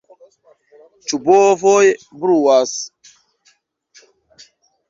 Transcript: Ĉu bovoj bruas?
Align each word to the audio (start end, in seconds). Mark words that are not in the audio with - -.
Ĉu 1.11 1.19
bovoj 1.27 1.83
bruas? 2.23 2.75